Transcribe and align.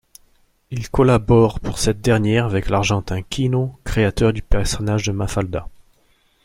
Il 0.71 0.89
collabore 0.89 1.59
pour 1.59 1.77
cette 1.77 2.01
dernière 2.01 2.45
avec 2.45 2.69
l'argentin 2.69 3.21
Quino, 3.21 3.77
créateur 3.83 4.33
du 4.33 4.41
personnage 4.41 5.03
de 5.03 5.11
Mafalda. 5.11 5.67